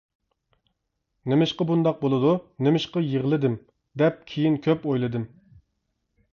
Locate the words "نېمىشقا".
1.33-1.67, 2.67-3.05